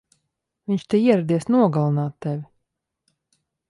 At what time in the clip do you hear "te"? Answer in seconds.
0.93-1.01